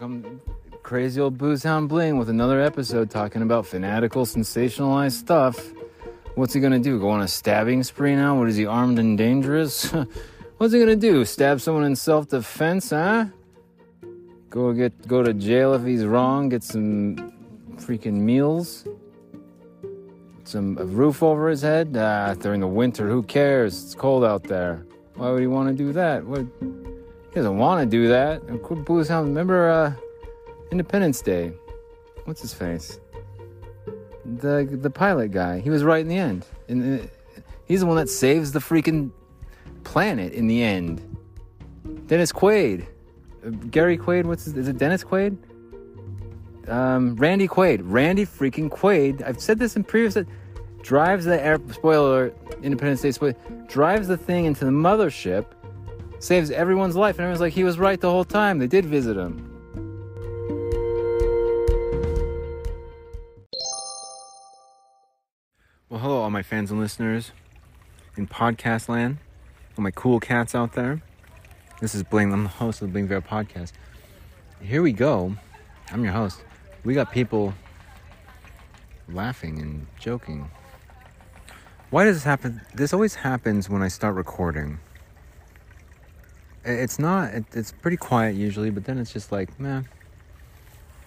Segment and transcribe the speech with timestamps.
[0.00, 0.40] come
[0.82, 5.74] crazy old Boozehound Bling with another episode talking about fanatical, sensationalized stuff.
[6.36, 6.98] What's he gonna do?
[6.98, 8.38] Go on a stabbing spree now?
[8.38, 9.92] What is he, armed and dangerous?
[10.56, 11.26] What's he gonna do?
[11.26, 13.26] Stab someone in self-defense, huh?
[14.48, 17.34] Go get go to jail if he's wrong, get some
[17.76, 18.86] freaking meals,
[20.44, 21.94] some a roof over his head.
[21.94, 23.84] Ah, during the winter, who cares?
[23.84, 24.86] It's cold out there.
[25.16, 26.24] Why would he want to do that?
[26.24, 26.46] What?
[27.30, 28.44] He doesn't want to do that.
[28.46, 29.92] Boozehound, remember uh,
[30.72, 31.52] Independence Day?
[32.24, 32.98] What's his face?
[34.40, 35.60] The the pilot guy.
[35.60, 36.46] He was right in the end.
[36.68, 37.04] And uh,
[37.66, 39.12] he's the one that saves the freaking
[39.84, 41.16] planet in the end.
[42.06, 42.86] Dennis Quaid.
[43.46, 45.36] Uh, Gary Quaid, what's his, is it Dennis Quaid?
[46.68, 47.80] Um, Randy Quaid.
[47.84, 49.22] Randy freaking Quaid.
[49.22, 50.16] I've said this in previous
[50.82, 53.36] drives the air spoiler Independence Day spoiler
[53.68, 55.46] drives the thing into the mothership,
[56.20, 58.58] saves everyone's life, and everyone's like he was right the whole time.
[58.58, 59.46] They did visit him.
[65.88, 67.32] Well, hello, all my fans and listeners
[68.16, 69.18] in podcast land,
[69.76, 71.02] all my cool cats out there.
[71.80, 72.32] This is Bling.
[72.32, 73.72] I'm the host of the Bling Viera podcast.
[74.62, 75.34] Here we go.
[75.90, 76.44] I'm your host.
[76.84, 77.54] We got people
[79.08, 80.50] laughing and joking.
[81.88, 82.60] Why does this happen?
[82.74, 84.78] This always happens when I start recording.
[86.64, 89.88] It's not, it's pretty quiet usually, but then it's just like, man,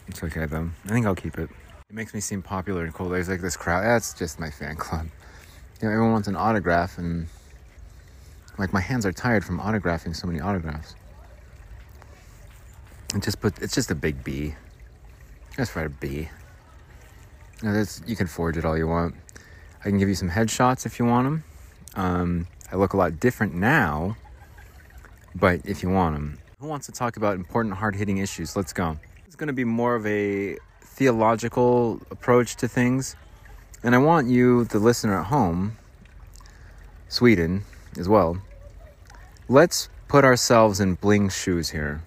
[0.08, 0.70] it's okay though.
[0.86, 1.50] I think I'll keep it.
[1.90, 3.10] It makes me seem popular and cool.
[3.10, 3.84] There's like this crowd.
[3.84, 5.08] That's just my fan club.
[5.80, 7.28] You know, everyone wants an autograph, and
[8.58, 10.96] like my hands are tired from autographing so many autographs.
[13.14, 14.56] And just put, it's just a big B.
[15.56, 16.30] Just write a B.
[17.62, 19.16] You, know, you can forge it all you want.
[19.82, 21.44] I can give you some headshots if you want them.
[21.96, 24.18] Um, I look a lot different now,
[25.36, 26.40] but if you want them.
[26.60, 28.56] Who wants to talk about important, hard hitting issues?
[28.56, 28.98] Let's go.
[29.26, 33.16] It's going to be more of a theological approach to things.
[33.84, 35.78] And I want you, the listener at home,
[37.10, 37.64] Sweden
[37.98, 38.42] as well,
[39.50, 42.02] let's put ourselves in Bling's shoes here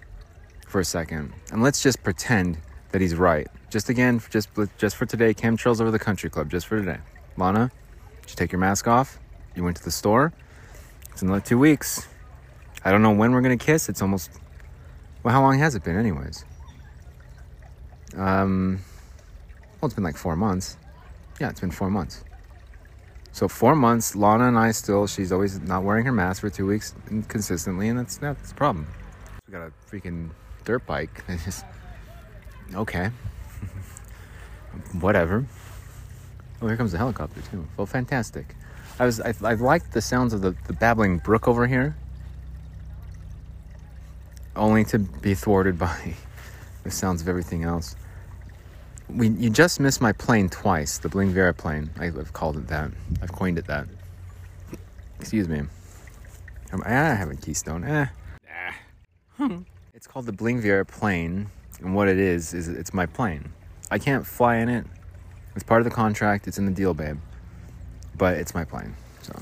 [0.66, 1.32] for a second.
[1.52, 2.58] And let's just pretend
[2.92, 3.48] that he's right.
[3.70, 6.98] Just again, just, just for today, chemtrails over the country club, just for today.
[7.36, 7.70] Lana,
[8.22, 9.18] did you take your mask off?
[9.54, 10.32] You went to the store?
[11.12, 12.06] It's another two weeks.
[12.86, 13.88] I don't know when we're gonna kiss.
[13.88, 14.30] It's almost.
[15.24, 16.44] Well, how long has it been, anyways?
[18.16, 18.78] Um,
[19.80, 20.76] well, it's been like four months.
[21.40, 22.22] Yeah, it's been four months.
[23.32, 25.08] So four months, Lana and I still.
[25.08, 26.94] She's always not wearing her mask for two weeks
[27.26, 28.86] consistently, and that's that's a problem.
[29.48, 30.30] We got a freaking
[30.64, 31.24] dirt bike.
[31.44, 31.64] just
[32.72, 33.10] okay,
[35.00, 35.44] whatever.
[36.62, 37.66] Oh, here comes the helicopter too.
[37.76, 38.54] Well, fantastic.
[39.00, 41.96] I was I, I liked the sounds of the, the babbling brook over here,
[44.56, 46.14] only to be thwarted by
[46.84, 47.96] the sounds of everything else.
[49.08, 51.90] We you just missed my plane twice, the Bling Viera plane.
[51.98, 52.90] I've called it that.
[53.22, 53.86] I've coined it that.
[55.20, 55.62] Excuse me.
[56.72, 57.84] I'm, I have a Keystone.
[57.84, 58.06] Eh.
[59.38, 59.60] Ah.
[59.94, 61.50] it's called the Bling Viera plane,
[61.80, 63.52] and what it is is it's my plane.
[63.90, 64.86] I can't fly in it
[65.56, 66.46] it's part of the contract.
[66.46, 67.18] It's in the deal, babe.
[68.16, 68.94] But it's my plane.
[69.22, 69.40] So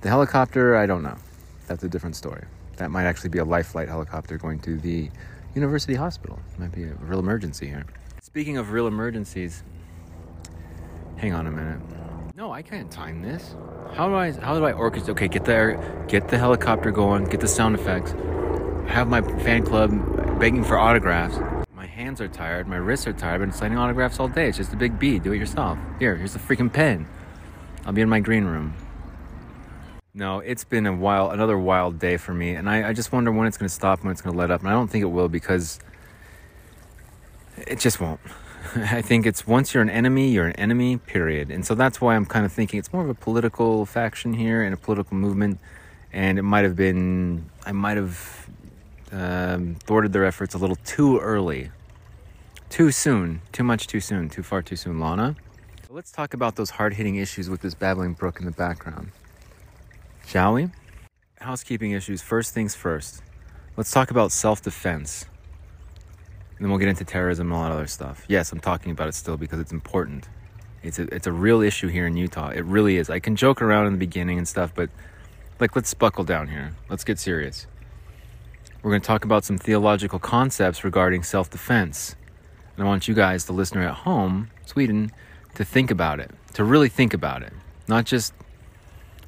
[0.00, 1.16] the helicopter, I don't know.
[1.66, 2.44] That's a different story.
[2.76, 5.10] That might actually be a life flight helicopter going to the
[5.54, 6.38] university hospital.
[6.58, 7.84] Might be a real emergency here.
[8.20, 9.62] Speaking of real emergencies,
[11.16, 11.80] hang on a minute.
[12.36, 13.54] No, I can't time this.
[13.92, 15.10] How do I how do I orchestrate?
[15.10, 18.12] Okay, get there, get the helicopter going, get the sound effects.
[18.88, 19.90] Have my fan club
[20.38, 21.38] begging for autographs
[21.74, 23.34] My hands are tired, my wrists are tired.
[23.34, 24.48] I've been signing autographs all day.
[24.48, 25.18] It's just a big B.
[25.20, 25.78] Do it yourself.
[26.00, 27.06] Here, here's a freaking pen.
[27.86, 28.74] I'll be in my green room.
[30.16, 33.32] No, it's been a wild, another wild day for me, and I, I just wonder
[33.32, 35.02] when it's going to stop, when it's going to let up, and I don't think
[35.02, 35.80] it will because
[37.66, 38.20] it just won't.
[38.76, 41.50] I think it's once you're an enemy, you're an enemy, period.
[41.50, 44.62] And so that's why I'm kind of thinking it's more of a political faction here
[44.62, 45.58] and a political movement,
[46.12, 48.48] and it might have been, I might have
[49.10, 51.70] um, thwarted their efforts a little too early
[52.70, 53.40] too soon.
[53.52, 54.28] Too much too soon.
[54.28, 55.34] Too far too soon, Lana.
[55.90, 59.10] let's talk about those hard hitting issues with this babbling brook in the background.
[60.26, 60.68] Shall we?
[61.40, 62.22] Housekeeping issues.
[62.22, 63.22] First things first.
[63.76, 65.26] Let's talk about self defense.
[66.56, 68.24] And Then we'll get into terrorism and a lot of other stuff.
[68.28, 70.28] Yes, I'm talking about it still because it's important.
[70.82, 72.50] It's a, it's a real issue here in Utah.
[72.50, 73.10] It really is.
[73.10, 74.90] I can joke around in the beginning and stuff, but
[75.58, 76.74] like, let's buckle down here.
[76.88, 77.66] Let's get serious.
[78.82, 82.16] We're going to talk about some theological concepts regarding self defense.
[82.76, 85.10] And I want you guys, the listener at home, Sweden,
[85.54, 87.52] to think about it, to really think about it.
[87.88, 88.34] Not just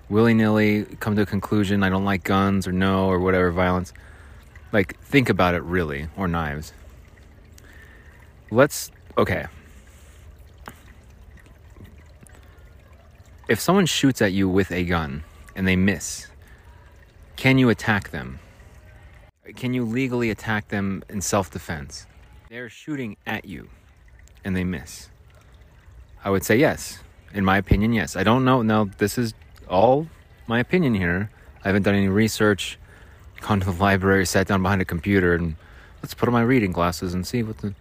[0.08, 3.92] willy nilly come to a conclusion, I don't like guns or no or whatever violence.
[4.72, 6.72] Like, think about it really, or knives.
[8.50, 9.46] let's okay.
[13.48, 15.22] If someone shoots at you with a gun
[15.54, 16.26] and they miss,
[17.36, 18.40] can you attack them?
[19.54, 22.06] Can you legally attack them in self defense?
[22.50, 23.68] They're shooting at you
[24.44, 25.08] and they miss.
[26.24, 26.98] I would say yes.
[27.32, 28.16] In my opinion, yes.
[28.16, 28.62] I don't know.
[28.62, 29.34] Now, this is
[29.68, 30.06] all
[30.46, 31.30] my opinion here.
[31.64, 32.78] I haven't done any research,
[33.40, 35.56] gone to the library, sat down behind a computer, and
[36.02, 37.74] let's put on my reading glasses and see what the.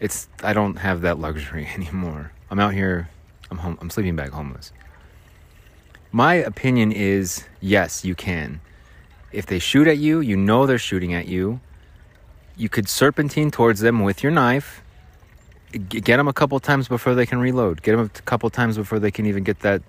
[0.00, 0.28] It's.
[0.42, 2.32] I don't have that luxury anymore.
[2.50, 3.08] I'm out here.
[3.50, 3.78] I'm home.
[3.80, 4.72] I'm sleeping bag homeless.
[6.10, 8.60] My opinion is yes, you can.
[9.30, 11.60] If they shoot at you, you know they're shooting at you.
[12.56, 14.82] You could serpentine towards them with your knife.
[15.88, 17.82] Get them a couple times before they can reload.
[17.82, 19.82] Get them a couple times before they can even get that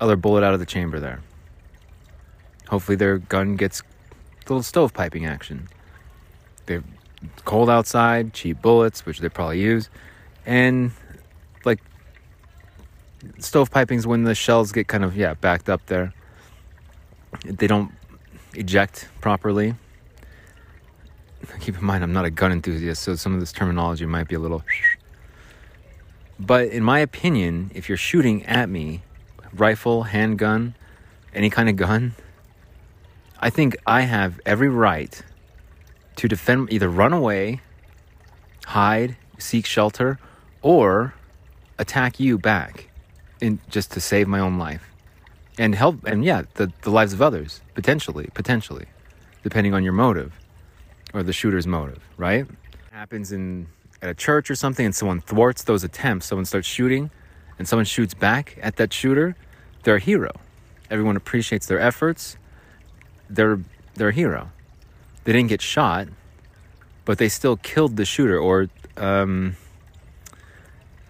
[0.00, 1.20] other bullet out of the chamber there.
[2.68, 5.68] Hopefully, their gun gets a little stovepiping action.
[6.66, 6.84] They're
[7.44, 9.88] cold outside, cheap bullets, which they probably use,
[10.44, 10.90] and
[11.64, 11.80] like
[13.38, 16.12] stove stovepiping's when the shells get kind of yeah backed up there.
[17.44, 17.92] They don't
[18.54, 19.74] eject properly.
[21.60, 24.34] Keep in mind, I'm not a gun enthusiast, so some of this terminology might be
[24.34, 24.64] a little.
[26.40, 29.02] But in my opinion, if you're shooting at me,
[29.60, 30.74] rifle, handgun,
[31.34, 32.14] any kind of gun,
[33.38, 35.22] I think I have every right
[36.16, 37.60] to defend, either run away,
[38.66, 40.18] hide, seek shelter,
[40.62, 41.14] or
[41.78, 42.88] attack you back
[43.40, 44.90] in just to save my own life
[45.58, 48.86] and help and yeah the, the lives of others potentially potentially
[49.42, 50.32] depending on your motive
[51.14, 52.46] or the shooter's motive right?
[52.92, 53.66] Happens in
[54.02, 57.10] at a church or something and someone thwarts those attempts someone starts shooting
[57.58, 59.36] and someone shoots back at that shooter
[59.86, 60.32] they're a hero
[60.90, 62.36] everyone appreciates their efforts
[63.30, 63.60] they're
[63.94, 64.50] they're a hero
[65.24, 66.08] they didn't get shot
[67.04, 69.56] but they still killed the shooter or um,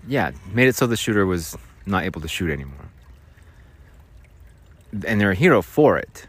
[0.06, 1.56] yeah made it so the shooter was
[1.86, 2.90] not able to shoot anymore.
[5.06, 6.26] And they're a hero for it.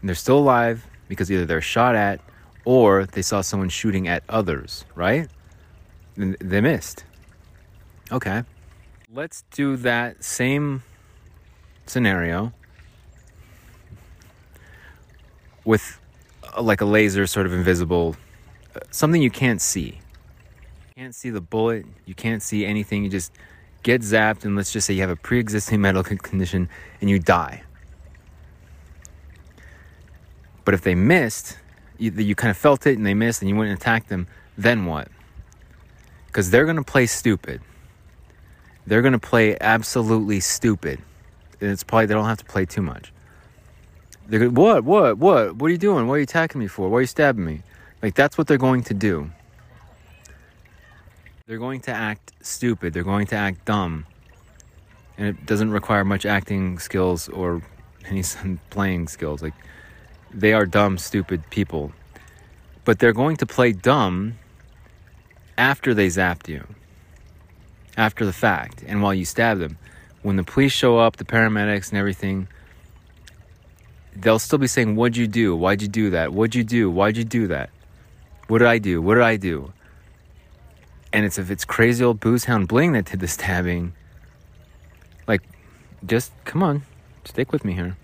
[0.00, 2.20] And they're still alive because either they're shot at
[2.64, 5.28] or they saw someone shooting at others, right?
[6.16, 7.04] And they missed.
[8.10, 8.44] Okay.
[9.12, 10.82] Let's do that same
[11.86, 12.52] scenario
[15.64, 16.00] with
[16.56, 18.16] uh, like a laser sort of invisible
[18.74, 19.98] uh, something you can't see.
[20.96, 23.32] You can't see the bullet, you can't see anything, you just
[23.82, 26.68] get zapped, and let's just say you have a pre existing medical condition
[27.00, 27.62] and you die.
[30.64, 31.58] But if they missed,
[31.98, 34.28] you, you kind of felt it and they missed and you went and attacked them,
[34.56, 35.08] then what?
[36.26, 37.60] Because they're going to play stupid.
[38.86, 41.00] They're going to play absolutely stupid.
[41.62, 43.12] It's probably, they don't have to play too much.
[44.26, 45.56] They're going, what, what, what?
[45.56, 46.06] What are you doing?
[46.06, 46.88] What are you attacking me for?
[46.88, 47.62] Why are you stabbing me?
[48.02, 49.30] Like, that's what they're going to do.
[51.46, 52.92] They're going to act stupid.
[52.92, 54.06] They're going to act dumb.
[55.18, 57.62] And it doesn't require much acting skills or
[58.06, 58.22] any
[58.70, 59.42] playing skills.
[59.42, 59.54] Like,
[60.32, 61.92] they are dumb, stupid people.
[62.84, 64.38] But they're going to play dumb
[65.58, 66.66] after they zapped you,
[67.96, 69.78] after the fact, and while you stab them.
[70.22, 72.48] When the police show up, the paramedics and everything,
[74.14, 75.56] they'll still be saying, What'd you do?
[75.56, 76.32] Why'd you do that?
[76.32, 76.90] What'd you do?
[76.90, 77.70] Why'd you do that?
[78.48, 79.00] What did I do?
[79.02, 79.72] What did I do?
[81.12, 83.92] and it's if it's crazy old booze hound bling that did the stabbing
[85.28, 85.42] like
[86.06, 86.82] just come on
[87.24, 87.96] stick with me here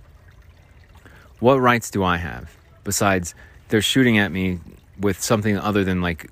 [1.41, 3.35] what rights do i have besides
[3.69, 4.59] they're shooting at me
[5.01, 6.31] with something other than like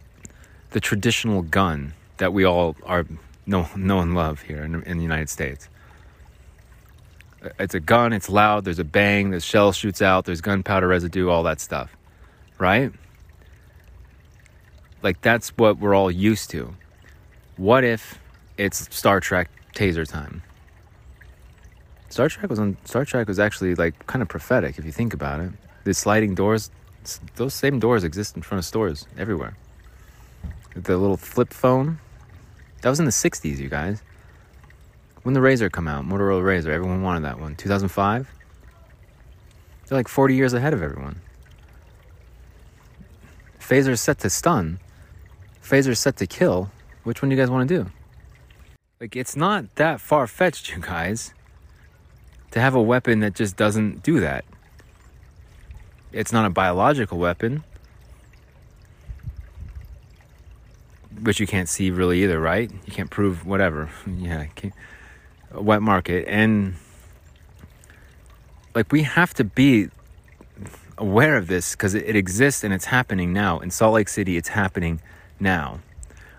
[0.71, 3.07] the traditional gun that we all are
[3.47, 5.69] know, know and love here in, in the united states
[7.59, 11.29] it's a gun it's loud there's a bang the shell shoots out there's gunpowder residue
[11.29, 11.97] all that stuff
[12.59, 12.93] right
[15.07, 16.75] like that's what we're all used to.
[17.57, 18.19] What if
[18.57, 20.43] it's Star Trek taser time?
[22.09, 25.15] Star Trek was on Star Trek was actually like kind of prophetic if you think
[25.15, 25.53] about it.
[25.85, 26.73] The sliding doors,
[27.37, 29.57] those same doors exist in front of stores everywhere.
[30.75, 32.01] The little flip phone,
[32.83, 34.03] that was in the '60s, you guys.
[35.27, 37.57] When the Razr come out, Motorola Razr, everyone wanted that one.
[37.57, 38.31] 2005.
[39.89, 41.21] They're like 40 years ahead of everyone.
[43.59, 44.79] Phaser is set to stun
[45.61, 46.71] phaser set to kill,
[47.03, 47.91] which one do you guys want to do?
[49.01, 51.35] Like, it's not that far fetched, you guys,
[52.53, 54.45] to have a weapon that just doesn't do that.
[56.13, 57.65] It's not a biological weapon,
[61.21, 62.71] which you can't see really either, right?
[62.71, 63.91] You can't prove whatever.
[64.07, 64.47] yeah,
[65.63, 66.27] wet market.
[66.29, 66.75] And,
[68.75, 69.89] like, we have to be
[70.99, 73.59] aware of this because it, exists and it's happening now.
[73.59, 75.01] In Salt Lake City, it's happening
[75.39, 75.81] now.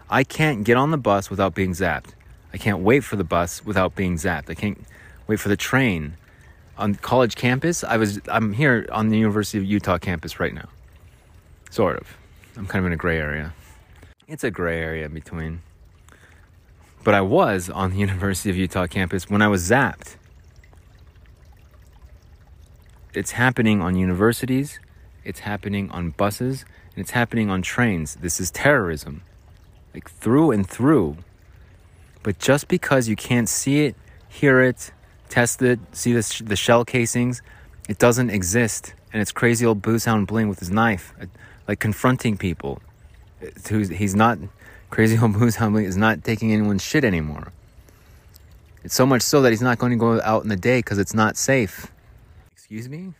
[0.10, 2.12] I can't get on the bus without being zapped.
[2.54, 4.50] I can't wait for the bus without being zapped.
[4.50, 4.80] I can't
[5.28, 6.16] wait for the train
[6.78, 7.84] on college campus.
[7.84, 10.70] I was I'm here on the University of Utah campus right now.
[11.70, 12.18] Sort of.
[12.56, 13.54] I'm kind of in a gray area.
[14.28, 15.62] It's a gray area in between.
[17.08, 20.18] But I was on the University of Utah campus when I was zapped.
[23.14, 24.82] It's happening on universities,
[25.24, 28.16] it's happening on buses, and it's happening on trains.
[28.16, 29.22] This is terrorism.
[29.94, 31.16] Like through and through.
[32.24, 33.96] But just because you can't see it,
[34.28, 34.92] hear it,
[35.30, 37.42] test it, see the, sh- the shell casings,
[37.88, 38.94] it doesn't exist.
[39.14, 41.28] And it's crazy old Boozehound Bling with his knife, uh,
[41.70, 42.82] like confronting people.
[43.70, 44.40] He's not,
[44.90, 47.52] crazy old Boozehound Bling is not taking anyone's shit anymore.
[48.84, 50.98] It's so much so that he's not going to go out in the day because
[50.98, 51.88] it's not safe.
[52.54, 53.14] Excuse me?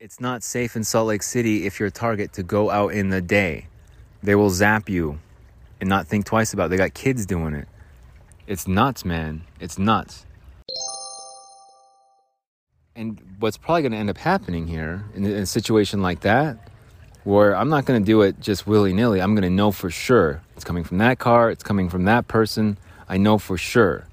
[0.00, 3.10] It's not safe in Salt Lake City if you're a target to go out in
[3.10, 3.66] the day.
[4.22, 5.18] They will zap you
[5.80, 6.68] and not think twice about it.
[6.70, 7.68] They got kids doing it.
[8.46, 9.42] It's nuts, man.
[9.60, 10.24] It's nuts.
[12.94, 16.56] And what's probably going to end up happening here in a situation like that,
[17.24, 19.90] where I'm not going to do it just willy nilly, I'm going to know for
[19.90, 22.76] sure it's coming from that car, it's coming from that person.
[23.08, 24.08] I know for sure.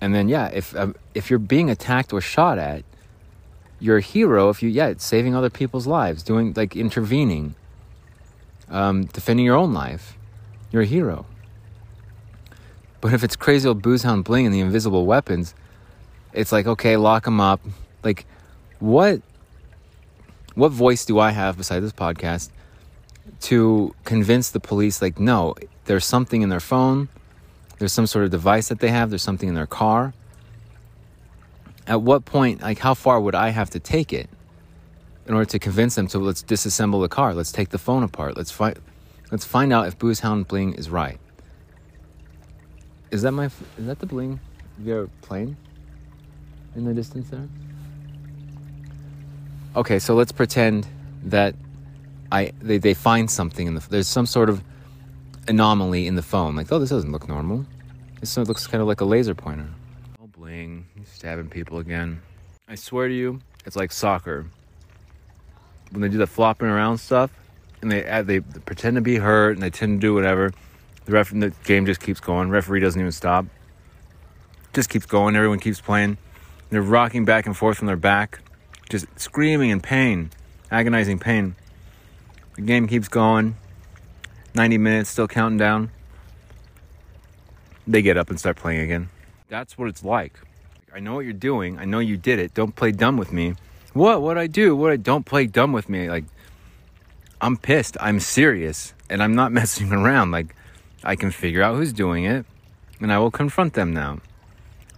[0.00, 2.84] And then, yeah, if um, if you're being attacked or shot at,
[3.82, 7.56] you're a hero if you yeah saving other people's lives doing like intervening
[8.70, 10.16] um, defending your own life
[10.70, 11.26] you're a hero
[13.00, 15.52] but if it's crazy old boozehound bling and the invisible weapons
[16.32, 17.60] it's like okay lock them up
[18.04, 18.24] like
[18.78, 19.20] what
[20.54, 22.50] what voice do i have beside this podcast
[23.40, 27.08] to convince the police like no there's something in their phone
[27.78, 30.12] there's some sort of device that they have there's something in their car
[31.86, 34.28] at what point, like, how far would I have to take it
[35.26, 38.36] in order to convince them to let's disassemble the car, let's take the phone apart,
[38.36, 38.78] let's find,
[39.30, 41.18] let's find out if Boozehound Bling is right.
[43.10, 44.40] Is that my, is that the Bling
[44.80, 45.56] Viera plane
[46.74, 47.48] in the distance there?
[49.74, 50.86] Okay, so let's pretend
[51.24, 51.54] that
[52.32, 54.64] I they, they find something in the there's some sort of
[55.46, 56.56] anomaly in the phone.
[56.56, 57.66] Like, oh, this doesn't look normal.
[58.20, 59.68] This looks kind of like a laser pointer
[60.20, 60.86] Oh, bling!
[60.96, 62.22] He's stabbing people again.
[62.66, 64.46] I swear to you, it's like soccer.
[65.90, 67.30] When they do the flopping around stuff,
[67.82, 70.52] and they they pretend to be hurt, and they tend to do whatever.
[71.04, 72.48] The ref, the game just keeps going.
[72.48, 73.44] Referee doesn't even stop.
[74.72, 75.36] Just keeps going.
[75.36, 76.16] Everyone keeps playing.
[76.70, 78.38] They're rocking back and forth from their back,
[78.88, 80.30] just screaming in pain,
[80.70, 81.56] agonizing pain.
[82.54, 83.56] The game keeps going.
[84.54, 85.90] 90 minutes, still counting down.
[87.86, 89.08] They get up and start playing again.
[89.48, 90.38] That's what it's like.
[90.94, 91.78] I know what you're doing.
[91.78, 92.54] I know you did it.
[92.54, 93.54] Don't play dumb with me.
[93.94, 94.20] What?
[94.20, 94.76] What I do?
[94.76, 96.08] What I don't play dumb with me.
[96.08, 96.24] Like
[97.40, 97.96] I'm pissed.
[98.00, 100.30] I'm serious, and I'm not messing around.
[100.30, 100.54] Like
[101.02, 102.44] I can figure out who's doing it,
[103.00, 104.20] and I will confront them now.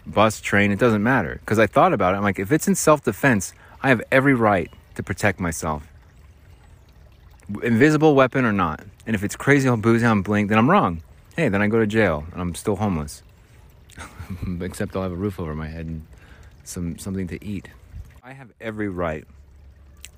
[0.06, 1.38] Bus, train, it doesn't matter.
[1.40, 2.18] Because I thought about it.
[2.18, 5.87] I'm like, if it's in self-defense, I have every right to protect myself.
[7.63, 8.81] Invisible weapon or not.
[9.07, 11.03] And if it's crazy old booze hound bling, then I'm wrong.
[11.37, 13.23] Hey, then I go to jail and I'm still homeless.
[14.61, 16.07] except I'll have a roof over my head and
[16.65, 17.69] some something to eat.
[18.23, 19.25] I have every right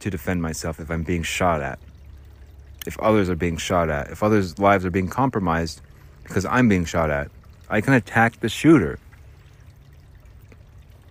[0.01, 1.79] to defend myself if I'm being shot at.
[2.87, 5.81] If others are being shot at, if others' lives are being compromised
[6.23, 7.31] because I'm being shot at,
[7.69, 8.99] I can attack the shooter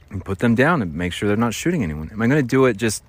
[0.10, 2.10] and put them down and make sure they're not shooting anyone.
[2.12, 3.04] Am I going to do it just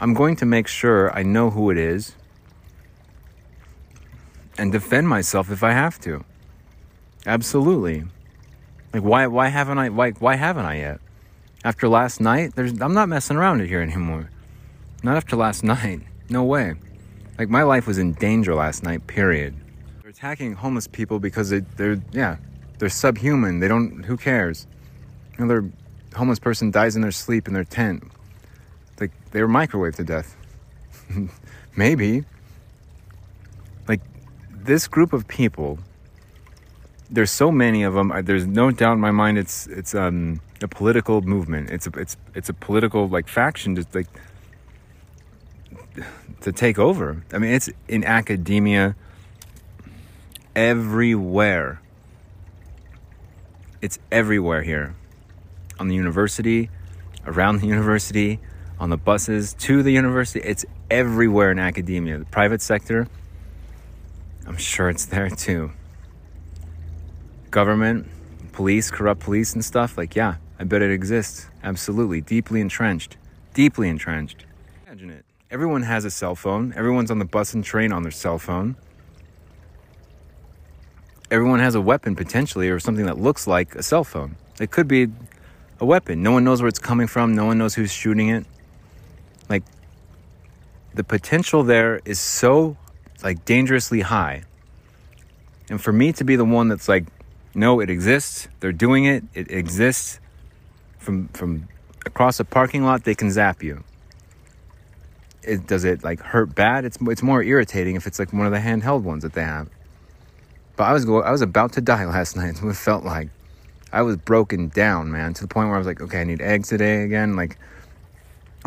[0.00, 2.14] I'm going to make sure I know who it is
[4.58, 6.24] and defend myself if I have to.
[7.26, 8.04] Absolutely.
[8.92, 11.00] Like why why haven't I why why haven't I yet?
[11.64, 14.30] After last night, there's I'm not messing around here anymore.
[15.02, 16.00] Not after last night.
[16.28, 16.74] No way.
[17.38, 19.06] Like my life was in danger last night.
[19.06, 19.54] Period.
[20.02, 22.36] They're attacking homeless people because they, they're yeah
[22.78, 23.60] they're subhuman.
[23.60, 24.04] They don't.
[24.04, 24.66] Who cares?
[25.38, 25.70] Another
[26.14, 28.02] homeless person dies in their sleep in their tent.
[29.00, 30.36] Like they were microwaved to death.
[31.76, 32.24] Maybe.
[33.88, 34.00] Like
[34.50, 35.78] this group of people
[37.10, 38.12] there's so many of them.
[38.24, 39.38] There's no doubt in my mind.
[39.38, 41.70] It's it's um, a political movement.
[41.70, 44.08] It's a it's it's a political like faction just like
[46.40, 47.22] to take over.
[47.32, 48.96] I mean, it's in academia
[50.54, 51.80] everywhere.
[53.82, 54.94] It's everywhere here,
[55.78, 56.70] on the university,
[57.24, 58.40] around the university,
[58.78, 60.40] on the buses to the university.
[60.40, 62.18] It's everywhere in academia.
[62.18, 63.08] The private sector.
[64.46, 65.72] I'm sure it's there too
[67.56, 68.06] government,
[68.52, 71.46] police, corrupt police and stuff, like, yeah, I bet it exists.
[71.62, 72.20] Absolutely.
[72.20, 73.16] Deeply entrenched.
[73.54, 74.44] Deeply entrenched.
[74.86, 75.24] Imagine it.
[75.50, 76.74] Everyone has a cell phone.
[76.76, 78.76] Everyone's on the bus and train on their cell phone.
[81.30, 84.36] everyone has a weapon potentially or something that looks like a cell phone.
[84.60, 85.08] It could be
[85.80, 86.22] a weapon.
[86.22, 87.34] No one knows where it's coming from.
[87.34, 88.46] No one knows who's shooting it.
[89.48, 89.62] Like
[90.94, 92.76] the potential there is so
[93.22, 94.44] like dangerously high.
[95.68, 97.04] And for me to be the one that's like,
[97.54, 98.48] no, it exists.
[98.60, 99.24] They're doing it.
[99.34, 100.20] It exists.
[100.98, 101.68] From from
[102.04, 103.84] across a parking lot, they can zap you.
[105.42, 106.84] It, does it like hurt bad?
[106.84, 109.68] It's it's more irritating if it's like one of the handheld ones that they have.
[110.76, 112.62] But I was go I was about to die last night.
[112.62, 113.28] What it felt like.
[113.92, 116.42] I was broken down, man, to the point where I was like, okay, I need
[116.42, 117.36] eggs today again.
[117.36, 117.56] Like,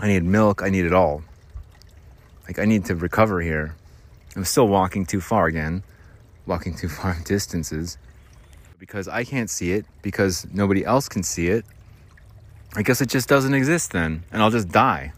[0.01, 0.61] I need milk.
[0.63, 1.23] I need it all.
[2.47, 3.75] Like, I need to recover here.
[4.35, 5.83] I'm still walking too far again,
[6.45, 7.97] walking too far distances
[8.79, 11.65] because I can't see it, because nobody else can see it.
[12.75, 15.11] I guess it just doesn't exist then, and I'll just die.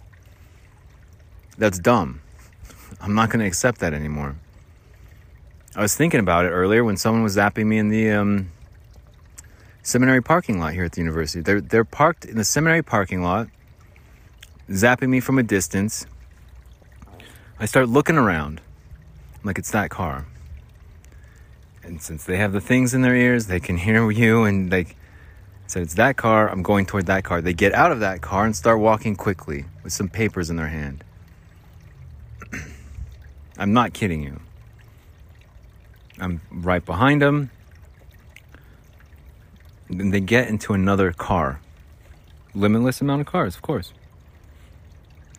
[1.57, 2.21] That's dumb.
[3.01, 4.35] I'm not going to accept that anymore.
[5.75, 8.51] I was thinking about it earlier when someone was zapping me in the um,
[9.83, 11.41] seminary parking lot here at the university.
[11.41, 13.47] They're, they're parked in the seminary parking lot,
[14.71, 16.05] zapping me from a distance.
[17.59, 18.61] I start looking around
[19.43, 20.25] like it's that car.
[21.83, 24.87] And since they have the things in their ears, they can hear you and they
[25.67, 27.41] said it's that car, I'm going toward that car.
[27.41, 30.67] They get out of that car and start walking quickly with some papers in their
[30.67, 31.03] hand.
[33.57, 34.41] I'm not kidding you.
[36.19, 37.51] I'm right behind them.
[39.89, 41.61] Then they get into another car.
[42.53, 43.93] Limitless amount of cars, of course.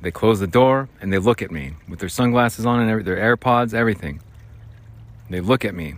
[0.03, 3.37] They close the door and they look at me with their sunglasses on and their
[3.37, 4.21] AirPods, everything.
[5.31, 5.95] They look at me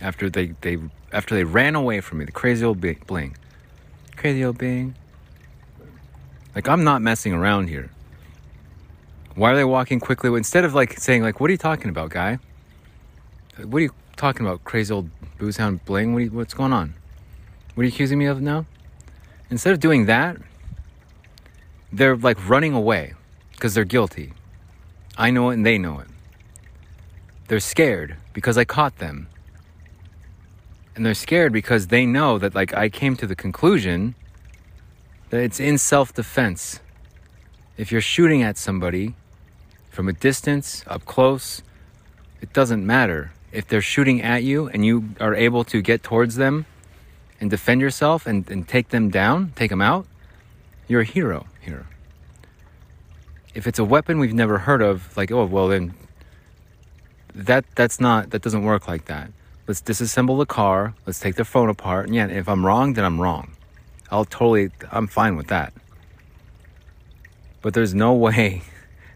[0.00, 0.78] after they, they
[1.12, 2.26] after they ran away from me.
[2.26, 3.36] The crazy old bling,
[4.16, 4.94] crazy old bling.
[6.54, 7.90] Like I'm not messing around here.
[9.34, 12.10] Why are they walking quickly instead of like saying like, "What are you talking about,
[12.10, 12.38] guy?
[13.58, 16.14] What are you talking about, crazy old booze hound bling?
[16.14, 16.94] What you, what's going on?
[17.74, 18.64] What are you accusing me of now?"
[19.50, 20.36] Instead of doing that,
[21.92, 23.14] they're like running away
[23.64, 24.34] because they're guilty.
[25.16, 26.08] I know it and they know it.
[27.48, 29.26] They're scared because I caught them.
[30.94, 34.16] And they're scared because they know that, like, I came to the conclusion
[35.30, 36.80] that it's in self defense.
[37.78, 39.14] If you're shooting at somebody
[39.88, 41.62] from a distance, up close,
[42.42, 43.32] it doesn't matter.
[43.50, 46.66] If they're shooting at you and you are able to get towards them
[47.40, 50.06] and defend yourself and, and take them down, take them out,
[50.86, 51.86] you're a hero here
[53.54, 55.94] if it's a weapon we've never heard of, like, oh, well, then
[57.34, 59.30] that that's not that doesn't work like that.
[59.66, 60.94] Let's disassemble the car.
[61.06, 62.06] Let's take the phone apart.
[62.06, 63.52] And yeah, if I'm wrong, then I'm wrong.
[64.10, 65.72] I'll totally, I'm fine with that.
[67.62, 68.62] But there's no way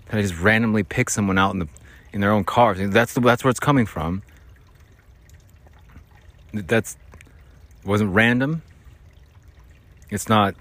[0.06, 1.68] that I just randomly pick someone out in the
[2.12, 2.74] in their own car.
[2.74, 4.22] That's the, that's where it's coming from.
[6.54, 6.96] That's
[7.84, 8.62] wasn't random.
[10.10, 10.54] It's not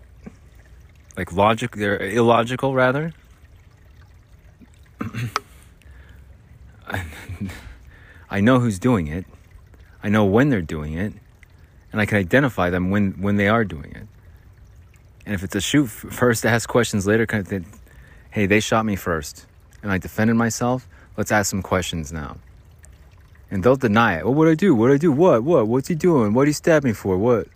[1.15, 1.75] like logic.
[1.77, 3.13] They're illogical rather.
[8.29, 9.25] I know who's doing it.
[10.03, 11.13] I know when they're doing it,
[11.91, 14.07] and I can identify them when when they are doing it.
[15.25, 17.65] And if it's a shoot first, ask questions later, kind of.
[18.31, 19.45] Hey, they shot me first,
[19.81, 20.87] and I defended myself.
[21.17, 22.37] Let's ask some questions now.
[23.49, 24.25] And they'll deny it.
[24.25, 24.75] Well, what I do?
[24.75, 25.11] What would I do?
[25.11, 25.43] What?
[25.43, 25.67] What?
[25.67, 26.33] What's he doing?
[26.33, 27.17] What did he stab me for?
[27.17, 27.47] What?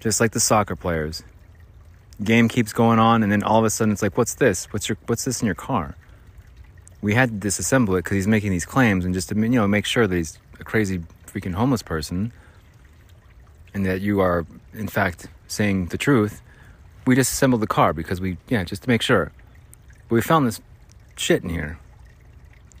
[0.00, 1.22] Just like the soccer players.
[2.22, 4.66] Game keeps going on, and then all of a sudden it's like, what's this?
[4.72, 4.98] What's your?
[5.06, 5.96] What's this in your car?
[7.02, 9.68] We had to disassemble it because he's making these claims and just to you know
[9.68, 12.32] make sure that he's a crazy freaking homeless person
[13.74, 16.40] and that you are in fact saying the truth
[17.06, 19.32] we disassembled the car because we yeah just to make sure.
[20.08, 20.60] But we found this
[21.16, 21.78] shit in here.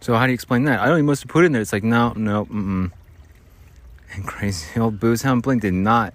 [0.00, 0.80] So how do you explain that?
[0.80, 1.62] I don't even must have put it in there.
[1.62, 2.90] It's like no no mm-mm.
[4.12, 6.14] and crazy old booze hound bling did not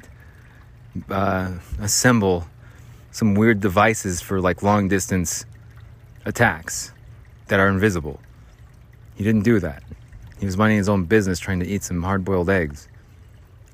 [1.10, 2.48] uh, assemble
[3.12, 5.46] some weird devices for like long distance
[6.26, 6.91] attacks
[7.47, 8.19] that are invisible.
[9.15, 9.83] He didn't do that.
[10.39, 12.88] He was minding his own business trying to eat some hard boiled eggs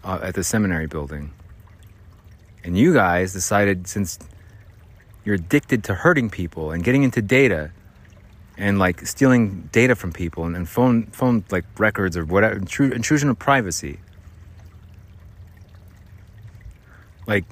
[0.03, 1.31] uh, at the seminary building.
[2.63, 4.17] And you guys decided since
[5.25, 7.71] you're addicted to hurting people and getting into data
[8.57, 13.29] and like stealing data from people and, and phone phone like records or whatever intrusion
[13.29, 13.99] of privacy
[17.25, 17.45] like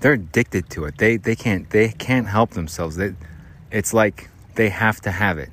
[0.00, 3.14] they're addicted to it they they can't they can't help themselves they,
[3.72, 5.50] it's like they have to have it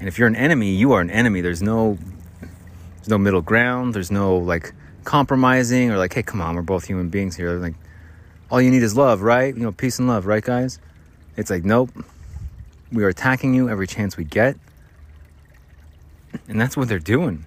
[0.00, 1.42] and if you're an enemy, you are an enemy.
[1.42, 1.98] There's no
[2.96, 3.94] there's no middle ground.
[3.94, 4.72] There's no like
[5.04, 7.52] compromising or like, hey, come on, we're both human beings here.
[7.58, 7.74] Like
[8.50, 9.54] all you need is love, right?
[9.54, 10.78] You know, peace and love, right, guys?
[11.36, 11.90] It's like, nope.
[12.90, 14.56] We are attacking you every chance we get.
[16.48, 17.44] And that's what they're doing.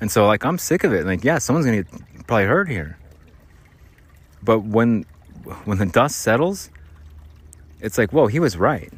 [0.00, 1.04] And so like I'm sick of it.
[1.06, 2.98] Like yeah, someone's gonna get probably hurt here.
[4.42, 5.04] But when
[5.64, 6.70] when the dust settles,
[7.80, 8.92] it's like whoa, he was right.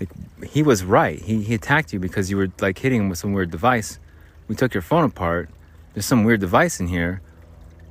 [0.00, 0.10] Like
[0.48, 1.20] he was right.
[1.20, 3.98] He he attacked you because you were like hitting him with some weird device.
[4.48, 5.50] We took your phone apart.
[5.92, 7.20] There's some weird device in here.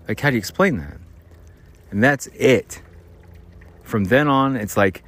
[0.07, 0.97] Like how do you explain that?
[1.91, 2.81] And that's it.
[3.83, 5.03] From then on, it's like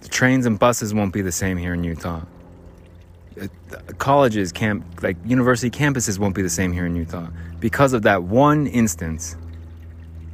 [0.00, 2.22] the trains and buses won't be the same here in Utah.
[3.40, 3.48] Uh,
[3.98, 7.28] colleges, camp, like university campuses won't be the same here in Utah
[7.60, 9.36] because of that one instance.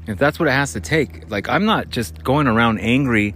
[0.07, 3.35] If that's what it has to take, like I'm not just going around angry,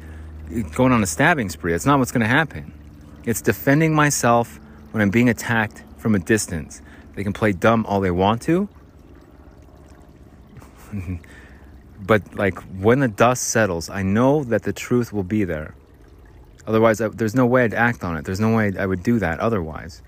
[0.75, 1.73] going on a stabbing spree.
[1.73, 2.73] That's not what's going to happen.
[3.25, 4.61] It's defending myself
[4.93, 6.81] when I'm being attacked from a distance.
[7.15, 8.69] They can play dumb all they want to.
[12.01, 15.75] but like when the dust settles, I know that the truth will be there.
[16.67, 18.25] Otherwise, I, there's no way I'd act on it.
[18.25, 20.03] There's no way I would do that otherwise.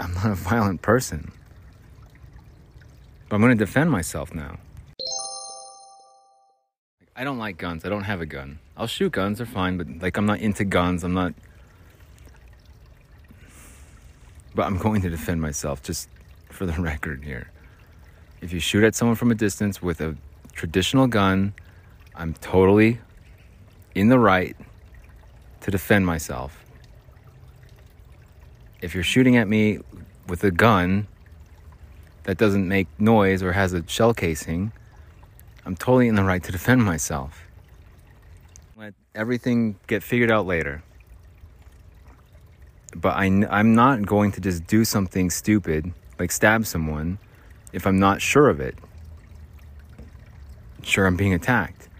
[0.00, 1.32] I'm not a violent person.
[3.28, 4.58] But I'm going to defend myself now.
[7.18, 7.84] I don't like guns.
[7.84, 8.60] I don't have a gun.
[8.76, 11.02] I'll shoot guns, they're fine, but like I'm not into guns.
[11.02, 11.34] I'm not.
[14.54, 16.08] But I'm going to defend myself just
[16.48, 17.50] for the record here.
[18.40, 20.16] If you shoot at someone from a distance with a
[20.52, 21.54] traditional gun,
[22.14, 23.00] I'm totally
[23.96, 24.56] in the right
[25.62, 26.64] to defend myself.
[28.80, 29.80] If you're shooting at me
[30.28, 31.08] with a gun
[32.22, 34.70] that doesn't make noise or has a shell casing,
[35.68, 37.46] I'm totally in the right to defend myself.
[38.74, 40.82] Let everything get figured out later.
[42.96, 47.18] But I, I'm not going to just do something stupid, like stab someone,
[47.74, 48.76] if I'm not sure of it.
[50.82, 51.90] Sure, I'm being attacked.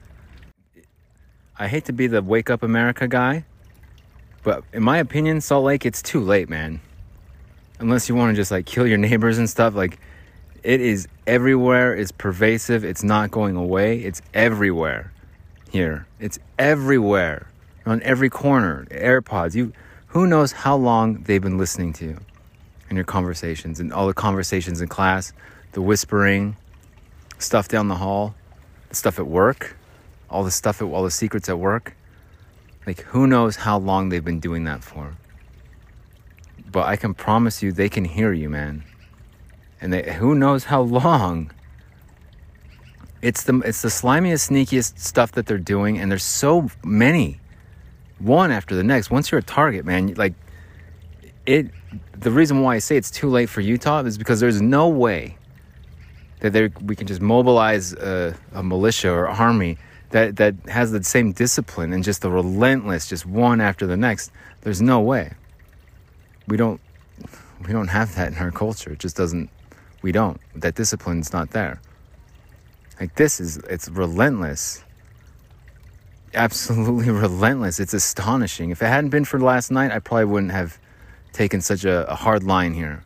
[1.58, 3.44] I hate to be the wake up America guy,
[4.44, 6.80] but in my opinion, Salt Lake, it's too late, man.
[7.80, 9.98] Unless you want to just like kill your neighbors and stuff, like
[10.68, 15.12] it is everywhere, it's pervasive, it's not going away, it's everywhere
[15.70, 16.06] here.
[16.20, 17.48] It's everywhere.
[17.86, 18.86] On every corner.
[18.90, 19.54] AirPods.
[19.54, 19.72] You
[20.08, 22.18] who knows how long they've been listening to you
[22.90, 25.32] in your conversations and all the conversations in class,
[25.72, 26.54] the whispering,
[27.38, 28.34] stuff down the hall,
[28.90, 29.74] the stuff at work,
[30.28, 31.96] all the stuff at all the secrets at work.
[32.86, 35.16] Like, who knows how long they've been doing that for?
[36.70, 38.84] But I can promise you, they can hear you, man.
[39.80, 41.52] And they, who knows how long?
[43.20, 47.40] It's the it's the slimiest, sneakiest stuff that they're doing, and there's so many,
[48.18, 49.10] one after the next.
[49.10, 50.34] Once you're a target, man, like
[51.46, 51.70] it.
[52.12, 55.36] The reason why I say it's too late for Utah is because there's no way
[56.40, 59.78] that we can just mobilize a, a militia or army
[60.10, 64.30] that that has the same discipline and just the relentless, just one after the next.
[64.62, 65.32] There's no way.
[66.46, 66.80] We don't
[67.66, 68.92] we don't have that in our culture.
[68.92, 69.50] It just doesn't.
[70.02, 70.40] We don't.
[70.54, 71.80] That discipline's not there.
[73.00, 74.84] Like this is it's relentless.
[76.34, 77.80] Absolutely relentless.
[77.80, 78.70] It's astonishing.
[78.70, 80.78] If it hadn't been for last night, I probably wouldn't have
[81.32, 83.04] taken such a, a hard line here.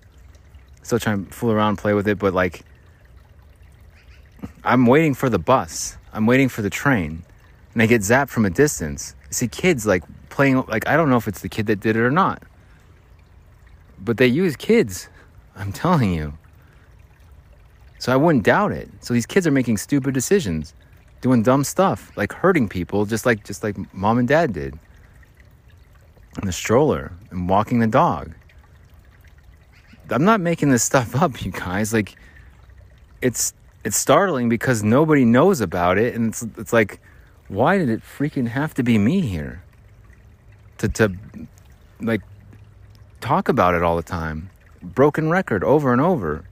[0.83, 2.65] Still trying to fool around, play with it, but like
[4.65, 7.23] I'm waiting for the bus I'm waiting for the train
[7.73, 9.15] and I get zapped from a distance.
[9.31, 12.01] See kids like playing, like, I don't know if it's the kid that did it
[12.01, 12.43] or not,
[13.99, 15.09] but they use kids.
[15.57, 16.35] I'm telling you.
[18.03, 18.91] So I wouldn't doubt it.
[18.99, 20.75] So these kids are making stupid decisions,
[21.21, 24.77] doing dumb stuff, like hurting people, just like just like mom and dad did.
[26.41, 28.33] In the stroller and walking the dog.
[30.11, 31.93] I'm not making this stuff up, you guys.
[31.93, 32.17] Like,
[33.21, 37.01] it's it's startling because nobody knows about it and it's it's like
[37.47, 39.63] why did it freaking have to be me here
[40.79, 41.17] to to
[42.01, 42.23] like
[43.21, 44.51] talk about it all the time
[44.83, 46.45] broken record over and over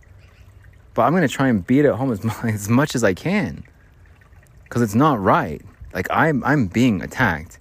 [0.94, 3.14] but i'm going to try and beat it home as much, as much as i
[3.14, 3.64] can.
[4.68, 5.62] Cuz it's not right.
[5.92, 7.58] Like i'm i'm being attacked.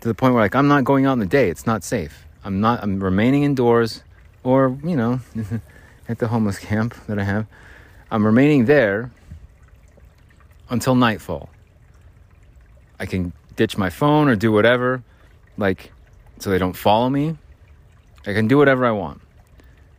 [0.00, 1.50] To the point where like i'm not going out in the day.
[1.50, 2.26] It's not safe.
[2.44, 4.02] I'm not i'm remaining indoors.
[4.44, 5.20] Or you know
[6.08, 7.46] at the homeless camp that i have.
[8.10, 9.10] I'm remaining there
[10.70, 11.50] until nightfall.
[12.98, 15.02] I can ditch my phone or do whatever,
[15.56, 15.92] like,
[16.38, 17.36] so they don't follow me.
[18.26, 19.20] I can do whatever I want.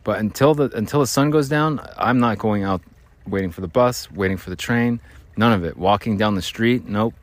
[0.04, 2.82] But until the until the sun goes down, I'm not going out
[3.26, 5.00] waiting for the bus, waiting for the train,
[5.36, 5.76] none of it.
[5.76, 7.14] Walking down the street, nope.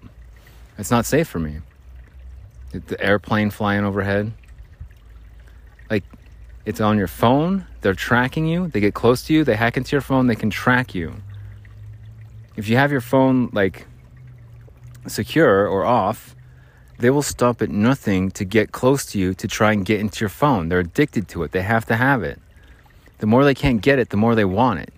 [0.78, 1.60] It's not safe for me.
[2.72, 4.32] The airplane flying overhead.
[5.90, 6.04] Like
[6.66, 7.66] it's on your phone.
[7.82, 8.68] They're tracking you.
[8.68, 9.44] They get close to you.
[9.44, 10.28] They hack into your phone.
[10.28, 11.16] They can track you.
[12.56, 13.88] If you have your phone like
[15.08, 16.36] secure or off,
[17.00, 20.22] they will stop at nothing to get close to you to try and get into
[20.22, 20.70] your phone.
[20.70, 21.52] They're addicted to it.
[21.52, 22.40] They have to have it.
[23.20, 24.94] The more they can't get it, the more they want it.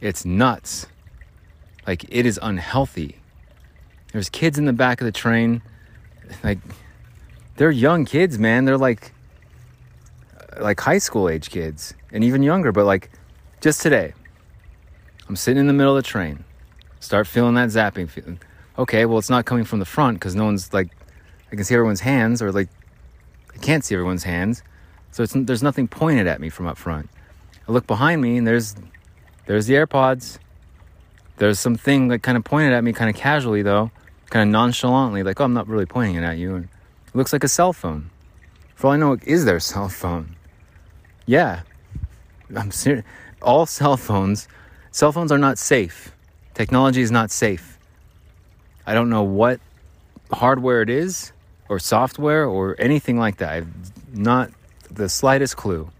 [0.00, 0.86] It's nuts.
[1.86, 3.16] Like it is unhealthy.
[4.12, 5.62] There's kids in the back of the train
[6.42, 6.58] like
[7.56, 8.64] they're young kids, man.
[8.64, 9.12] They're like
[10.60, 13.10] like high school age kids and even younger, but like
[13.60, 14.14] just today.
[15.28, 16.44] I'm sitting in the middle of the train.
[17.00, 18.38] Start feeling that zapping feeling.
[18.78, 20.90] Okay, well it's not coming from the front cuz no one's like
[21.52, 22.68] I can see everyone's hands, or like
[23.54, 24.62] I can't see everyone's hands,
[25.12, 27.08] so there's nothing pointed at me from up front.
[27.68, 28.74] I look behind me, and there's
[29.46, 30.38] there's the AirPods.
[31.36, 33.90] There's something like kind of pointed at me, kind of casually though,
[34.30, 36.54] kind of nonchalantly, like oh, I'm not really pointing it at you.
[36.56, 38.10] And it looks like a cell phone.
[38.74, 40.36] For all I know, it is their cell phone.
[41.26, 41.62] Yeah,
[42.54, 43.04] I'm serious.
[43.42, 44.48] All cell phones,
[44.90, 46.12] cell phones are not safe.
[46.54, 47.78] Technology is not safe.
[48.86, 49.60] I don't know what
[50.30, 51.32] hardware it is,
[51.68, 53.50] or software or anything like that.
[53.50, 53.68] I've
[54.16, 54.50] not
[54.90, 55.90] the slightest clue.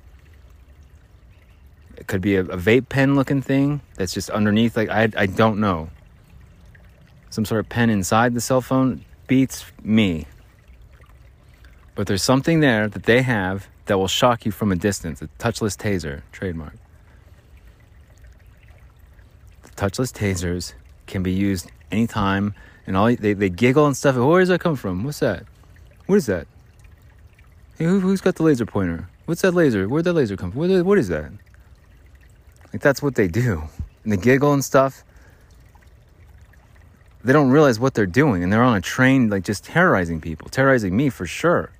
[1.96, 4.76] It could be a, a vape pen looking thing that's just underneath.
[4.76, 5.90] Like, I, I don't know.
[7.30, 10.26] Some sort of pen inside the cell phone beats me.
[11.94, 15.28] But there's something there that they have that will shock you from a distance a
[15.38, 16.74] touchless taser, trademark.
[19.62, 20.74] The touchless tasers
[21.06, 22.54] can be used anytime,
[22.86, 24.16] and all they, they giggle and stuff.
[24.16, 25.04] Where does that come from?
[25.04, 25.44] What's that?
[26.06, 26.46] What is that?
[27.78, 29.08] Hey, who, has got the laser pointer?
[29.26, 29.88] What's that laser?
[29.88, 30.60] Where'd that laser come from?
[30.60, 31.32] What, what is that?
[32.74, 33.62] Like, that's what they do.
[34.02, 35.04] And they giggle and stuff.
[37.22, 38.42] They don't realize what they're doing.
[38.42, 41.70] And they're on a train, like, just terrorizing people, terrorizing me for sure.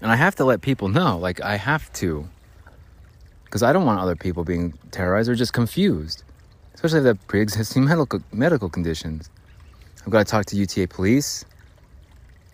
[0.00, 2.26] And I have to let people know, like, I have to.
[3.44, 6.24] Because I don't want other people being terrorized or just confused,
[6.74, 9.28] especially if they have pre existing medical, medical conditions.
[10.00, 11.44] I've got to talk to UTA police.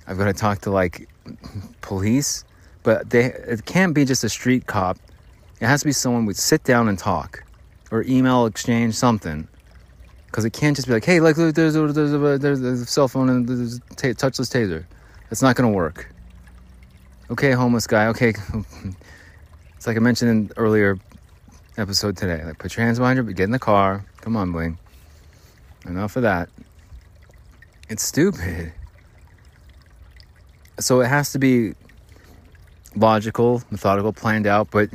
[0.09, 1.09] I've got to talk to like
[1.81, 2.45] police,
[2.83, 4.99] but they it can't be just a street cop.
[5.65, 7.43] It has to be someone would sit down and talk,
[7.91, 9.49] or email exchange something,
[10.27, 13.31] because it can't just be like, hey, like there's there's a, there's a, cell phone
[13.31, 14.85] and there's a t- touchless taser.
[15.31, 16.13] That's not gonna work.
[17.31, 18.09] Okay, homeless guy.
[18.09, 18.35] Okay,
[19.75, 20.99] it's like I mentioned in earlier
[21.79, 22.45] episode today.
[22.45, 24.05] Like, put your hands behind your, get in the car.
[24.21, 24.79] Come on, Bling.
[25.87, 26.51] Enough of that.
[27.89, 28.71] It's stupid.
[30.79, 31.73] So it has to be
[32.95, 34.91] logical, methodical, planned out, but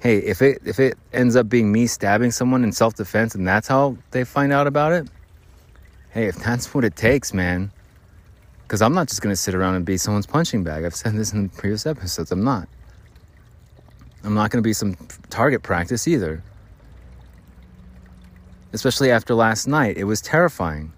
[0.00, 3.68] hey, if it if it ends up being me stabbing someone in self-defense and that's
[3.68, 5.08] how they find out about it,
[6.10, 7.70] hey, if that's what it takes, man.
[8.68, 10.84] Cuz I'm not just going to sit around and be someone's punching bag.
[10.84, 12.30] I've said this in previous episodes.
[12.30, 12.68] I'm not.
[14.24, 14.94] I'm not going to be some
[15.30, 16.42] target practice either.
[18.72, 20.92] Especially after last night, it was terrifying.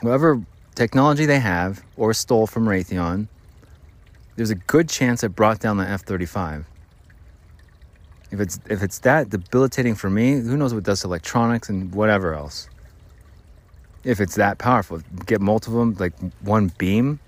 [0.00, 0.42] Whoever
[0.74, 3.28] technology they have or stole from Raytheon,
[4.34, 6.66] there's a good chance it brought down the F 35.
[8.30, 11.94] If it's, if it's that debilitating for me, who knows what does to electronics and
[11.94, 12.68] whatever else.
[14.04, 17.20] If it's that powerful, get multiple of them, like one beam,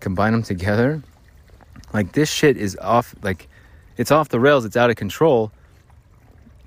[0.00, 1.02] combine them together.
[1.92, 3.48] Like this shit is off, like
[3.96, 5.52] it's off the rails, it's out of control.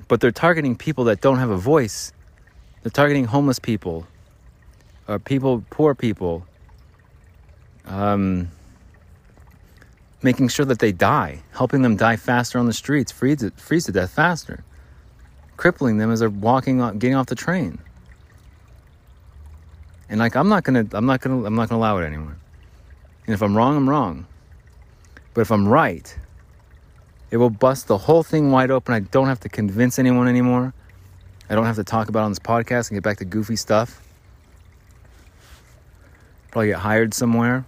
[0.07, 2.13] But they're targeting people that don't have a voice.
[2.81, 4.07] They're targeting homeless people,
[5.07, 6.45] or people, poor people,
[7.85, 8.49] um,
[10.27, 13.91] making sure that they die, helping them die faster on the streets, freeze, freeze to
[13.91, 14.63] death faster,
[15.55, 17.79] crippling them as they're walking, getting off the train.
[20.09, 22.37] And like, I'm not gonna, I'm not gonna, I'm not gonna allow it anymore.
[23.25, 24.25] And if I'm wrong, I'm wrong.
[25.33, 26.07] But if I'm right,
[27.31, 28.93] it will bust the whole thing wide open.
[28.93, 30.73] I don't have to convince anyone anymore.
[31.49, 34.01] I don't have to talk about on this podcast and get back to goofy stuff
[36.57, 37.63] probably get hired somewhere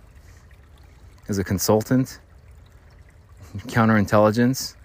[1.28, 2.19] as a consultant,
[3.58, 4.76] counterintelligence.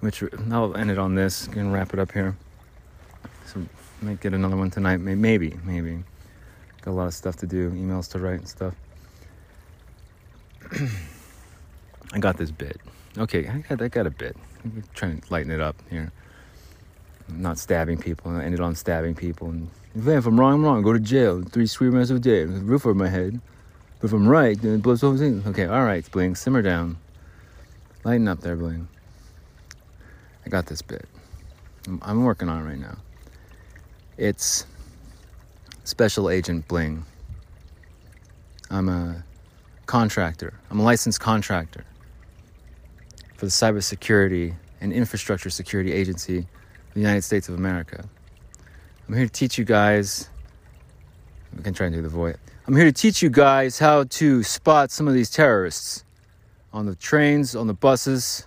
[0.00, 1.46] Which I'll end it on this.
[1.48, 2.36] Gonna wrap it up here.
[3.46, 3.62] So
[4.02, 4.98] might get another one tonight.
[4.98, 6.02] Maybe, maybe.
[6.82, 8.74] Got a lot of stuff to do, emails to write and stuff.
[12.12, 12.80] I got this bit.
[13.18, 14.36] Okay, I got, I got a bit.
[14.64, 16.10] I'm trying to lighten it up here.
[17.28, 18.30] I'm not stabbing people.
[18.34, 20.82] I ended on stabbing people and if I'm wrong, I'm wrong.
[20.82, 21.42] Go to jail.
[21.42, 22.46] Three sweet months of jail.
[22.46, 23.40] Roof over my head.
[24.00, 25.42] But if I'm right, then it blows the whole thing.
[25.46, 26.36] Okay, all right, Bling.
[26.36, 26.96] Simmer down.
[28.04, 28.88] Lighten up there, Bling.
[30.46, 31.06] I got this bit.
[31.86, 32.96] I'm, I'm working on it right now.
[34.16, 34.66] It's
[35.84, 37.04] Special Agent Bling.
[38.70, 39.22] I'm a
[39.86, 40.54] contractor.
[40.70, 41.84] I'm a licensed contractor
[43.36, 48.04] for the Cybersecurity and Infrastructure Security Agency of the United States of America.
[49.08, 50.30] I'm here to teach you guys
[51.56, 52.36] We can try and do the voice.
[52.66, 56.04] I'm here to teach you guys how to spot some of these terrorists
[56.72, 58.46] on the trains, on the buses.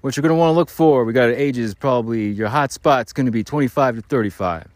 [0.00, 3.12] What you're going to want to look for, we got ages probably, your hot spot's
[3.12, 4.68] going to be 25 to 35.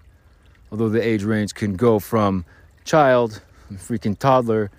[0.71, 2.45] Although the age range can go from
[2.85, 4.71] child, freaking toddler,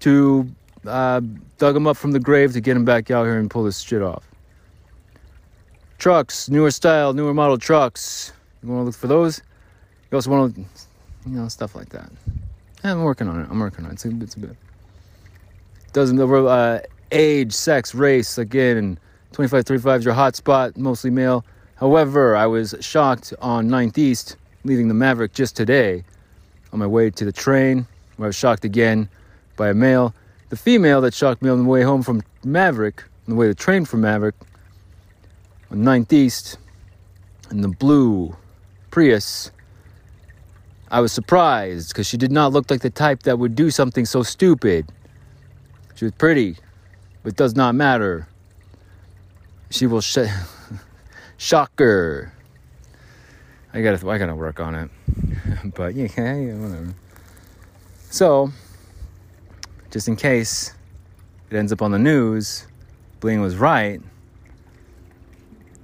[0.00, 0.50] to
[0.86, 1.20] uh,
[1.58, 3.80] dug them up from the grave to get them back out here and pull this
[3.80, 4.24] shit off.
[5.98, 8.32] Trucks, newer style, newer model trucks.
[8.62, 9.40] You want to look for those.
[10.10, 10.60] You also want to,
[11.26, 12.10] you know, stuff like that.
[12.82, 13.48] I'm working on it.
[13.48, 13.94] I'm working on it.
[13.94, 14.56] It's a, it's a bit.
[15.92, 16.80] Doesn't uh,
[17.12, 18.98] age, sex, race again.
[19.32, 21.44] 25, 35 is your hot spot, mostly male.
[21.76, 26.04] However, I was shocked on 9th East, leaving the Maverick just today,
[26.72, 29.08] on my way to the train, where I was shocked again
[29.56, 30.14] by a male.
[30.48, 33.54] The female that shocked me on the way home from Maverick, on the way to
[33.54, 34.34] the train from Maverick,
[35.70, 36.58] on 9th East,
[37.50, 38.36] in the blue
[38.90, 39.50] Prius.
[40.90, 44.04] I was surprised because she did not look like the type that would do something
[44.04, 44.92] so stupid.
[45.94, 46.56] She was pretty,
[47.22, 48.28] but does not matter.
[49.70, 50.18] She will sh-
[51.36, 52.32] shocker.
[53.72, 54.90] I gotta, I gotta work on it,
[55.74, 56.94] but yeah, yeah, whatever.
[58.10, 58.52] So,
[59.90, 60.74] just in case
[61.50, 62.66] it ends up on the news,
[63.20, 64.00] Bling was right.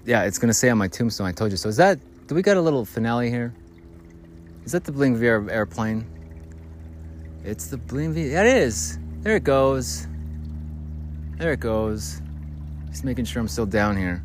[0.05, 1.27] Yeah, it's gonna say on my tombstone.
[1.27, 1.68] I told you so.
[1.68, 1.98] Is that?
[2.27, 3.55] Do we got a little finale here?
[4.66, 6.07] Is that the Bling Viera airplane?
[7.42, 8.33] It's the Bling V.
[8.33, 8.98] Yeah, it is.
[9.20, 10.07] There it goes.
[11.38, 12.20] There it goes.
[12.90, 14.24] Just making sure I'm still down here.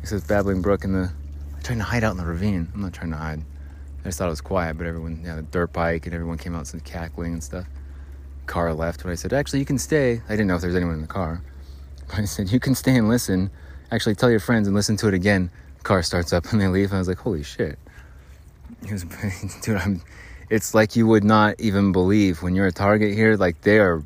[0.00, 1.10] It says Babbling Brook in the.
[1.54, 2.70] I'm trying to hide out in the ravine.
[2.72, 3.40] I'm not trying to hide.
[3.40, 6.54] I just thought it was quiet, but everyone, yeah, the dirt bike and everyone came
[6.54, 7.66] out and cackling and stuff.
[8.46, 10.22] Car left when I said, actually, you can stay.
[10.28, 11.42] I didn't know if there's anyone in the car.
[12.08, 13.50] But I said, you can stay and listen.
[13.90, 15.50] Actually, tell your friends and listen to it again.
[15.82, 16.90] Car starts up and they leave.
[16.90, 17.78] And I was like, holy shit.
[18.88, 19.04] Was,
[19.62, 20.02] dude, I'm,
[20.50, 23.36] it's like you would not even believe when you're a target here.
[23.36, 24.04] Like they are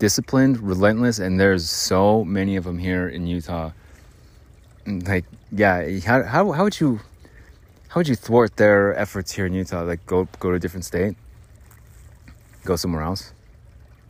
[0.00, 3.70] disciplined, relentless, and there's so many of them here in Utah.
[4.86, 6.98] Like, yeah, how, how, how would you,
[7.88, 9.82] how would you thwart their efforts here in Utah?
[9.82, 11.14] Like, go go to a different state,
[12.64, 13.32] go somewhere else,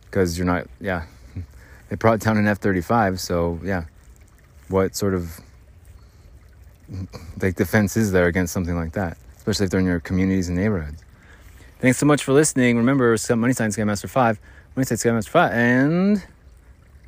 [0.06, 0.66] because you're not.
[0.80, 1.04] Yeah,
[1.90, 3.20] they brought down an F thirty five.
[3.20, 3.84] So yeah,
[4.68, 5.40] what sort of
[7.42, 9.18] like defense is there against something like that?
[9.40, 11.02] especially if they're in your communities and neighborhoods.
[11.80, 12.76] Thanks so much for listening.
[12.76, 13.70] Remember, Money Sign
[14.80, 16.26] Skymaster 5, Money Sign Skymaster 5, and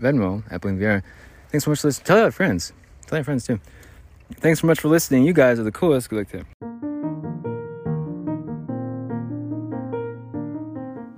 [0.00, 1.02] Venmo at Bling Viera.
[1.50, 2.06] Thanks so much for listening.
[2.06, 2.72] Tell your friends.
[3.06, 3.60] Tell your friends too.
[4.36, 5.24] Thanks so much for listening.
[5.24, 6.08] You guys are the coolest.
[6.10, 6.44] Good luck to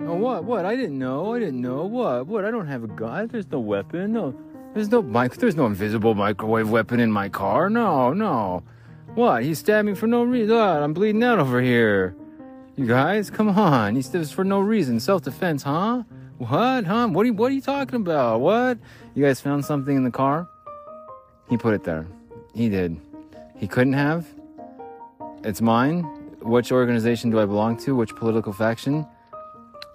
[0.07, 0.43] Oh, what?
[0.43, 0.65] What?
[0.65, 1.33] I didn't know.
[1.33, 1.85] I didn't know.
[1.85, 2.27] What?
[2.27, 2.45] What?
[2.45, 3.27] I don't have a gun.
[3.27, 4.13] There's no weapon.
[4.13, 4.35] No.
[4.73, 5.33] There's no mic.
[5.35, 7.69] There's no invisible microwave weapon in my car.
[7.69, 8.63] No, no.
[9.15, 9.43] What?
[9.43, 10.55] He stabbed me for no reason.
[10.55, 12.15] I'm bleeding out over here.
[12.75, 13.95] You guys, come on.
[13.95, 14.99] He stabbed for no reason.
[14.99, 16.03] Self defense, huh?
[16.37, 16.85] What?
[16.85, 17.07] Huh?
[17.07, 18.41] What are, you, what are you talking about?
[18.41, 18.77] What?
[19.13, 20.47] You guys found something in the car?
[21.49, 22.07] He put it there.
[22.53, 22.99] He did.
[23.57, 24.27] He couldn't have.
[25.43, 26.03] It's mine.
[26.41, 27.95] Which organization do I belong to?
[27.95, 29.07] Which political faction?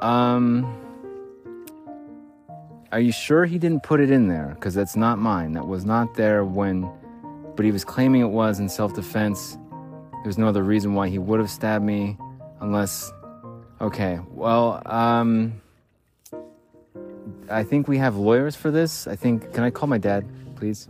[0.01, 0.87] Um.
[2.93, 4.53] Are you sure he didn't put it in there?
[4.55, 5.53] Because that's not mine.
[5.53, 6.91] That was not there when
[7.61, 9.59] but he was claiming it was in self defense.
[10.23, 12.17] There's no other reason why he would have stabbed me
[12.61, 13.13] unless.
[13.83, 15.61] Okay, well, um.
[17.51, 19.07] I think we have lawyers for this.
[19.07, 19.53] I think.
[19.53, 20.25] Can I call my dad,
[20.57, 20.89] please?